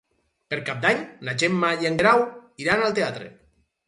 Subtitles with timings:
[0.53, 2.23] Per Cap d'Any na Gemma i en Guerau
[2.65, 3.29] iran al teatre.